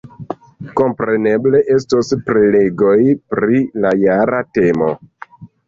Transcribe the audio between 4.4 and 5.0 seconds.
temo.